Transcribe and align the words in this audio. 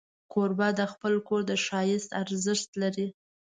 کوربه 0.33 0.67
د 0.79 0.81
خپل 0.91 1.13
کور 1.27 1.41
د 1.49 1.51
ښایست 1.65 2.09
ارزښت 2.21 2.69
لري. 2.81 3.07